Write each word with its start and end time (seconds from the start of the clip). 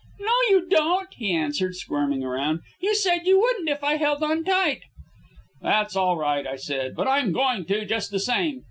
"No, 0.19 0.31
you 0.49 0.67
don't," 0.67 1.13
he 1.13 1.31
answered, 1.31 1.75
squirming 1.75 2.23
around. 2.23 2.61
"You 2.79 2.95
said 2.95 3.27
you 3.27 3.39
wouldn't 3.39 3.69
if 3.69 3.83
I 3.83 3.97
held 3.97 4.23
on 4.23 4.43
tight." 4.43 4.81
"That's 5.61 5.95
all 5.95 6.17
right," 6.17 6.47
I 6.47 6.55
said, 6.55 6.95
"but 6.95 7.07
I'm 7.07 7.31
going 7.31 7.65
to, 7.65 7.85
just 7.85 8.09
the 8.09 8.19
same. 8.19 8.59